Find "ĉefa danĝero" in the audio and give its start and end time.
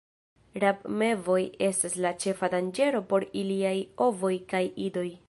2.25-3.05